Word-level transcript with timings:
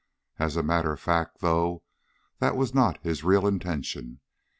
As 0.39 0.55
a 0.55 0.63
matter 0.63 0.91
of 0.91 0.99
fact, 0.99 1.41
though, 1.41 1.83
that 2.39 2.55
was 2.57 2.73
not 2.73 2.97
his 3.03 3.23
real 3.23 3.45
intention. 3.45 4.19